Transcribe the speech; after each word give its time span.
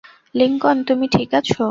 Lincoln, 0.35 0.77
তুমি 0.83 1.05
ঠিক 1.07 1.29
আছো? 1.33 1.65